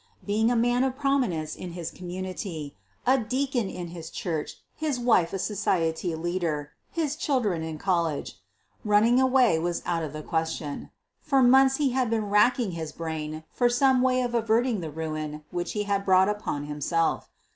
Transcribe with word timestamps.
Being 0.25 0.49
a 0.49 0.55
man 0.55 0.83
of 0.83 0.97
prominence 0.97 1.55
in 1.55 1.73
his 1.73 1.91
community— 1.91 2.75
a 3.05 3.19
deacon 3.19 3.69
in 3.69 3.93
the 3.93 4.01
church, 4.01 4.55
his 4.73 4.99
wife 4.99 5.31
a 5.31 5.37
society 5.37 6.15
leader, 6.15 6.71
his 6.89 7.15
children 7.15 7.61
in 7.61 7.77
college— 7.77 8.41
running 8.93 9.21
away 9.21 9.59
was 9.59 9.83
out 9.85 10.01
of 10.01 10.11
the 10.11 10.23
question. 10.23 10.89
For 11.21 11.43
months 11.43 11.75
he 11.75 11.91
had 11.91 12.09
been 12.09 12.31
racking 12.31 12.71
his 12.71 12.91
brain 12.91 13.43
for 13.53 13.69
some 13.69 14.01
way 14.01 14.21
of 14.23 14.33
averting 14.33 14.79
the 14.79 14.89
ruin 14.89 15.43
which 15.51 15.73
he 15.73 15.83
had 15.83 16.03
brought 16.03 16.29
upon 16.29 16.65
himself. 16.65 17.29